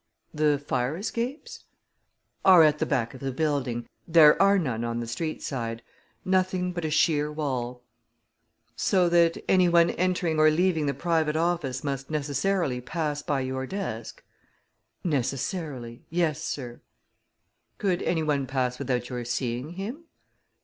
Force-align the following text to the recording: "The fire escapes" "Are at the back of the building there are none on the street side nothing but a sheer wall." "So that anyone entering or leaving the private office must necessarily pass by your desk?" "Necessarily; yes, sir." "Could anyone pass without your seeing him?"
"The 0.33 0.57
fire 0.57 0.97
escapes" 0.97 1.65
"Are 2.53 2.63
at 2.63 2.79
the 2.79 2.87
back 2.87 3.13
of 3.13 3.19
the 3.19 3.31
building 3.31 3.87
there 4.07 4.41
are 4.41 4.57
none 4.57 4.83
on 4.83 4.99
the 4.99 5.05
street 5.05 5.43
side 5.43 5.83
nothing 6.25 6.71
but 6.71 6.83
a 6.83 6.89
sheer 6.89 7.31
wall." 7.31 7.83
"So 8.75 9.07
that 9.09 9.37
anyone 9.47 9.91
entering 9.91 10.39
or 10.39 10.49
leaving 10.49 10.87
the 10.87 10.95
private 10.95 11.35
office 11.35 11.83
must 11.83 12.09
necessarily 12.09 12.81
pass 12.81 13.21
by 13.21 13.41
your 13.41 13.67
desk?" 13.67 14.23
"Necessarily; 15.03 16.01
yes, 16.09 16.43
sir." 16.43 16.81
"Could 17.77 18.01
anyone 18.01 18.47
pass 18.47 18.79
without 18.79 19.07
your 19.09 19.23
seeing 19.23 19.73
him?" 19.73 20.05